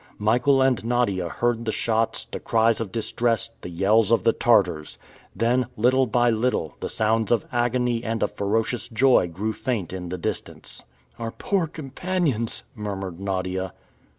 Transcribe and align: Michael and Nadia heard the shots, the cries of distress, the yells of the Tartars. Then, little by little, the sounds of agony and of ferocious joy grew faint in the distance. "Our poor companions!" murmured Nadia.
Michael 0.17 0.63
and 0.63 0.83
Nadia 0.83 1.29
heard 1.29 1.63
the 1.65 1.71
shots, 1.71 2.25
the 2.25 2.39
cries 2.39 2.81
of 2.81 2.91
distress, 2.91 3.51
the 3.61 3.69
yells 3.69 4.09
of 4.09 4.23
the 4.23 4.33
Tartars. 4.33 4.97
Then, 5.35 5.67
little 5.77 6.07
by 6.07 6.31
little, 6.31 6.75
the 6.79 6.89
sounds 6.89 7.31
of 7.31 7.45
agony 7.51 8.03
and 8.03 8.23
of 8.23 8.31
ferocious 8.31 8.87
joy 8.87 9.27
grew 9.27 9.53
faint 9.53 9.93
in 9.93 10.09
the 10.09 10.17
distance. 10.17 10.83
"Our 11.19 11.29
poor 11.29 11.67
companions!" 11.67 12.63
murmured 12.73 13.19
Nadia. 13.19 13.73